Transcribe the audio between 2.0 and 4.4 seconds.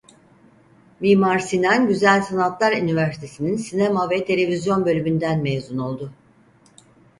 Sanatlar Üniversitesi'nin sinema ve